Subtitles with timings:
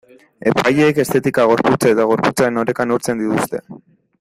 [0.51, 3.63] Epaileek estetika, gorputza eta gorputzaren oreka neurtzen dituzte.